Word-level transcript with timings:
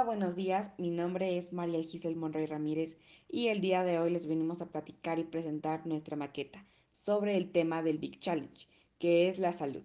buenos 0.00 0.34
días. 0.34 0.72
Mi 0.78 0.90
nombre 0.90 1.36
es 1.36 1.52
María 1.52 1.80
Giselle 1.82 2.16
Monroy 2.16 2.46
Ramírez 2.46 2.98
y 3.28 3.48
el 3.48 3.60
día 3.60 3.84
de 3.84 3.98
hoy 3.98 4.10
les 4.10 4.26
venimos 4.26 4.62
a 4.62 4.70
platicar 4.70 5.18
y 5.18 5.24
presentar 5.24 5.86
nuestra 5.86 6.16
maqueta 6.16 6.64
sobre 6.90 7.36
el 7.36 7.52
tema 7.52 7.82
del 7.82 7.98
Big 7.98 8.18
Challenge, 8.18 8.66
que 8.98 9.28
es 9.28 9.38
la 9.38 9.52
salud. 9.52 9.84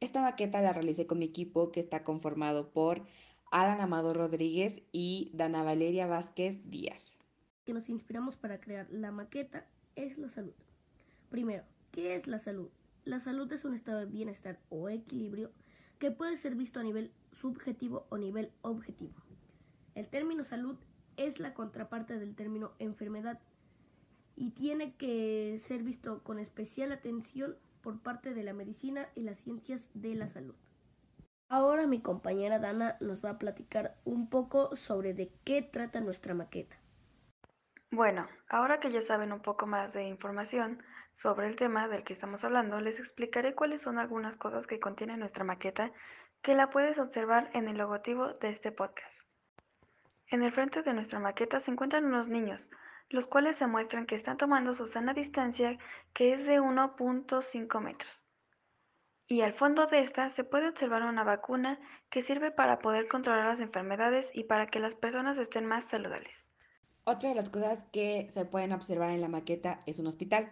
Esta 0.00 0.22
maqueta 0.22 0.62
la 0.62 0.72
realicé 0.72 1.06
con 1.06 1.18
mi 1.18 1.26
equipo 1.26 1.70
que 1.70 1.80
está 1.80 2.02
conformado 2.02 2.72
por 2.72 3.04
Alan 3.52 3.80
Amado 3.80 4.14
Rodríguez 4.14 4.82
y 4.90 5.30
Dana 5.34 5.62
Valeria 5.62 6.06
Vázquez 6.06 6.68
Díaz. 6.68 7.18
Que 7.64 7.74
nos 7.74 7.88
inspiramos 7.88 8.36
para 8.36 8.58
crear 8.58 8.88
la 8.90 9.12
maqueta 9.12 9.68
es 9.94 10.16
la 10.18 10.30
salud. 10.30 10.54
Primero, 11.28 11.62
¿qué 11.92 12.16
es 12.16 12.26
la 12.26 12.38
salud? 12.38 12.70
La 13.04 13.20
salud 13.20 13.52
es 13.52 13.64
un 13.64 13.74
estado 13.74 14.00
de 14.00 14.06
bienestar 14.06 14.58
o 14.70 14.88
equilibrio 14.88 15.52
que 15.98 16.10
puede 16.10 16.36
ser 16.38 16.56
visto 16.56 16.80
a 16.80 16.82
nivel 16.82 17.12
subjetivo 17.30 18.06
o 18.08 18.16
nivel 18.18 18.50
objetivo. 18.62 19.12
El 19.94 20.08
término 20.08 20.44
salud 20.44 20.76
es 21.16 21.40
la 21.40 21.54
contraparte 21.54 22.18
del 22.18 22.34
término 22.34 22.72
enfermedad 22.78 23.38
y 24.36 24.50
tiene 24.50 24.96
que 24.96 25.56
ser 25.58 25.82
visto 25.82 26.22
con 26.22 26.38
especial 26.38 26.92
atención 26.92 27.56
por 27.82 28.00
parte 28.00 28.32
de 28.32 28.42
la 28.42 28.54
medicina 28.54 29.08
y 29.14 29.22
las 29.22 29.38
ciencias 29.38 29.90
de 29.94 30.14
la 30.14 30.28
salud. 30.28 30.54
Ahora 31.48 31.86
mi 31.86 32.00
compañera 32.00 32.58
Dana 32.58 32.96
nos 33.00 33.22
va 33.22 33.30
a 33.30 33.38
platicar 33.38 33.96
un 34.04 34.30
poco 34.30 34.74
sobre 34.74 35.12
de 35.12 35.30
qué 35.44 35.60
trata 35.60 36.00
nuestra 36.00 36.32
maqueta. 36.32 36.76
Bueno, 37.90 38.26
ahora 38.48 38.80
que 38.80 38.90
ya 38.90 39.02
saben 39.02 39.32
un 39.32 39.42
poco 39.42 39.66
más 39.66 39.92
de 39.92 40.04
información, 40.04 40.82
sobre 41.12 41.46
el 41.46 41.56
tema 41.56 41.88
del 41.88 42.04
que 42.04 42.14
estamos 42.14 42.42
hablando, 42.42 42.80
les 42.80 42.98
explicaré 42.98 43.54
cuáles 43.54 43.82
son 43.82 43.98
algunas 43.98 44.34
cosas 44.36 44.66
que 44.66 44.80
contiene 44.80 45.18
nuestra 45.18 45.44
maqueta 45.44 45.92
que 46.40 46.54
la 46.54 46.70
puedes 46.70 46.98
observar 46.98 47.50
en 47.52 47.68
el 47.68 47.76
logotipo 47.76 48.32
de 48.34 48.48
este 48.48 48.72
podcast. 48.72 49.20
En 50.32 50.42
el 50.42 50.50
frente 50.50 50.80
de 50.80 50.94
nuestra 50.94 51.20
maqueta 51.20 51.60
se 51.60 51.70
encuentran 51.70 52.06
unos 52.06 52.26
niños, 52.26 52.70
los 53.10 53.26
cuales 53.26 53.58
se 53.58 53.66
muestran 53.66 54.06
que 54.06 54.14
están 54.14 54.38
tomando 54.38 54.72
su 54.72 54.88
sana 54.88 55.12
distancia 55.12 55.76
que 56.14 56.32
es 56.32 56.46
de 56.46 56.58
1.5 56.58 57.80
metros. 57.80 58.24
Y 59.28 59.42
al 59.42 59.52
fondo 59.52 59.86
de 59.86 60.00
esta 60.00 60.30
se 60.30 60.42
puede 60.42 60.70
observar 60.70 61.02
una 61.02 61.22
vacuna 61.22 61.78
que 62.10 62.22
sirve 62.22 62.50
para 62.50 62.78
poder 62.78 63.08
controlar 63.08 63.46
las 63.46 63.60
enfermedades 63.60 64.30
y 64.32 64.44
para 64.44 64.68
que 64.68 64.80
las 64.80 64.94
personas 64.94 65.36
estén 65.36 65.66
más 65.66 65.84
saludables. 65.84 66.46
Otra 67.04 67.28
de 67.28 67.34
las 67.34 67.50
cosas 67.50 67.84
que 67.92 68.26
se 68.30 68.46
pueden 68.46 68.72
observar 68.72 69.10
en 69.10 69.20
la 69.20 69.28
maqueta 69.28 69.80
es 69.84 69.98
un 69.98 70.06
hospital 70.06 70.50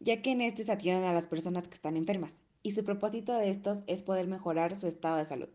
ya 0.00 0.22
que 0.22 0.30
en 0.30 0.40
este 0.40 0.64
se 0.64 0.72
atienden 0.72 1.04
a 1.04 1.12
las 1.12 1.26
personas 1.26 1.68
que 1.68 1.74
están 1.74 1.96
enfermas, 1.96 2.38
y 2.62 2.72
su 2.72 2.84
propósito 2.84 3.36
de 3.36 3.50
estos 3.50 3.82
es 3.86 4.02
poder 4.02 4.26
mejorar 4.26 4.76
su 4.76 4.86
estado 4.86 5.16
de 5.16 5.24
salud, 5.24 5.48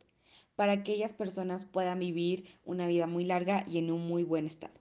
para 0.55 0.75
que 0.75 0.93
aquellas 0.93 1.13
personas 1.13 1.65
puedan 1.65 1.99
vivir 1.99 2.45
una 2.65 2.87
vida 2.87 3.07
muy 3.07 3.25
larga 3.25 3.63
y 3.67 3.77
en 3.77 3.91
un 3.91 4.07
muy 4.07 4.23
buen 4.23 4.45
estado. 4.45 4.73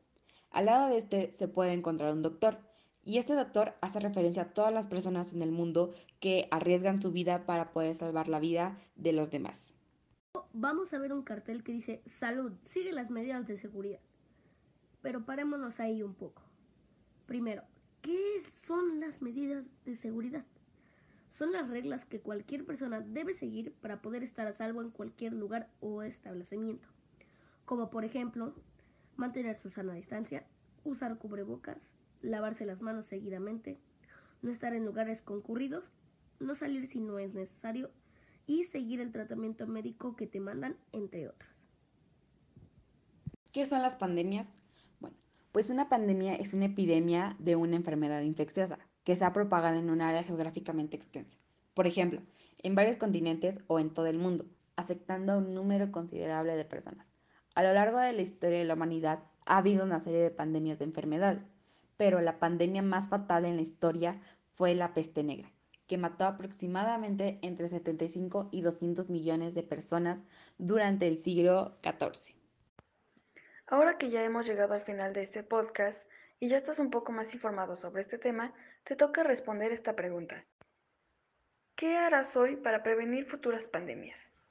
Al 0.50 0.66
lado 0.66 0.88
de 0.88 0.98
este 0.98 1.32
se 1.32 1.48
puede 1.48 1.72
encontrar 1.72 2.12
un 2.12 2.22
doctor, 2.22 2.58
y 3.04 3.18
este 3.18 3.34
doctor 3.34 3.74
hace 3.80 3.98
referencia 3.98 4.42
a 4.42 4.52
todas 4.52 4.72
las 4.72 4.86
personas 4.86 5.34
en 5.34 5.42
el 5.42 5.50
mundo 5.50 5.92
que 6.20 6.46
arriesgan 6.50 7.02
su 7.02 7.10
vida 7.10 7.46
para 7.46 7.72
poder 7.72 7.96
salvar 7.96 8.28
la 8.28 8.38
vida 8.38 8.78
de 8.94 9.12
los 9.12 9.30
demás. 9.30 9.74
Vamos 10.52 10.92
a 10.94 10.98
ver 10.98 11.12
un 11.12 11.22
cartel 11.22 11.64
que 11.64 11.72
dice 11.72 12.02
salud, 12.06 12.52
sigue 12.62 12.92
las 12.92 13.10
medidas 13.10 13.46
de 13.46 13.58
seguridad. 13.58 14.00
Pero 15.00 15.24
parémonos 15.24 15.80
ahí 15.80 16.02
un 16.02 16.14
poco. 16.14 16.42
Primero, 17.26 17.64
¿Qué 18.02 18.42
son 18.52 18.98
las 18.98 19.22
medidas 19.22 19.64
de 19.84 19.94
seguridad? 19.94 20.44
Son 21.32 21.50
las 21.50 21.68
reglas 21.70 22.04
que 22.04 22.20
cualquier 22.20 22.66
persona 22.66 23.00
debe 23.00 23.32
seguir 23.32 23.72
para 23.80 24.02
poder 24.02 24.22
estar 24.22 24.46
a 24.46 24.52
salvo 24.52 24.82
en 24.82 24.90
cualquier 24.90 25.32
lugar 25.32 25.70
o 25.80 26.02
establecimiento, 26.02 26.86
como 27.64 27.88
por 27.88 28.04
ejemplo 28.04 28.54
mantener 29.16 29.56
su 29.56 29.70
sana 29.70 29.94
distancia, 29.94 30.44
usar 30.84 31.16
cubrebocas, 31.16 31.78
lavarse 32.20 32.66
las 32.66 32.82
manos 32.82 33.06
seguidamente, 33.06 33.78
no 34.42 34.50
estar 34.50 34.74
en 34.74 34.84
lugares 34.84 35.22
concurridos, 35.22 35.90
no 36.38 36.54
salir 36.54 36.86
si 36.86 37.00
no 37.00 37.18
es 37.18 37.32
necesario 37.32 37.90
y 38.46 38.64
seguir 38.64 39.00
el 39.00 39.10
tratamiento 39.10 39.66
médico 39.66 40.16
que 40.16 40.26
te 40.26 40.38
mandan, 40.38 40.76
entre 40.92 41.28
otros. 41.28 41.50
¿Qué 43.52 43.64
son 43.64 43.80
las 43.80 43.96
pandemias? 43.96 44.52
Pues 45.50 45.70
una 45.70 45.88
pandemia 45.88 46.34
es 46.34 46.52
una 46.52 46.66
epidemia 46.66 47.36
de 47.38 47.56
una 47.56 47.76
enfermedad 47.76 48.20
infecciosa 48.20 48.78
que 49.04 49.16
se 49.16 49.24
ha 49.24 49.32
propagado 49.32 49.76
en 49.78 49.90
un 49.90 50.00
área 50.00 50.22
geográficamente 50.22 50.96
extensa. 50.96 51.38
Por 51.74 51.86
ejemplo, 51.86 52.20
en 52.62 52.74
varios 52.74 52.96
continentes 52.96 53.60
o 53.66 53.78
en 53.78 53.90
todo 53.90 54.06
el 54.06 54.18
mundo, 54.18 54.46
afectando 54.76 55.32
a 55.32 55.38
un 55.38 55.54
número 55.54 55.90
considerable 55.90 56.56
de 56.56 56.64
personas. 56.64 57.10
A 57.54 57.62
lo 57.62 57.72
largo 57.72 57.98
de 57.98 58.12
la 58.12 58.22
historia 58.22 58.58
de 58.58 58.64
la 58.64 58.74
humanidad 58.74 59.24
ha 59.44 59.58
habido 59.58 59.84
una 59.84 59.98
serie 59.98 60.20
de 60.20 60.30
pandemias 60.30 60.78
de 60.78 60.84
enfermedades, 60.84 61.42
pero 61.96 62.20
la 62.20 62.38
pandemia 62.38 62.82
más 62.82 63.08
fatal 63.08 63.44
en 63.44 63.56
la 63.56 63.62
historia 63.62 64.20
fue 64.50 64.74
la 64.74 64.94
peste 64.94 65.22
negra, 65.22 65.52
que 65.86 65.98
mató 65.98 66.24
aproximadamente 66.24 67.38
entre 67.42 67.68
75 67.68 68.48
y 68.52 68.62
200 68.62 69.10
millones 69.10 69.54
de 69.54 69.62
personas 69.62 70.24
durante 70.58 71.06
el 71.08 71.16
siglo 71.16 71.78
XIV. 71.82 72.34
Ahora 73.66 73.98
que 73.98 74.10
ya 74.10 74.22
hemos 74.22 74.46
llegado 74.46 74.74
al 74.74 74.82
final 74.82 75.12
de 75.12 75.22
este 75.22 75.42
podcast 75.42 76.06
y 76.42 76.48
ya 76.48 76.56
estás 76.56 76.80
un 76.80 76.90
poco 76.90 77.12
más 77.12 77.34
informado 77.34 77.76
sobre 77.76 78.00
este 78.00 78.18
tema, 78.18 78.52
te 78.82 78.96
toca 78.96 79.22
responder 79.22 79.70
esta 79.70 79.94
pregunta. 79.94 80.44
¿Qué 81.76 81.96
harás 81.96 82.34
hoy 82.34 82.56
para 82.56 82.82
prevenir 82.82 83.26
futuras 83.26 83.68
pandemias? 83.68 84.31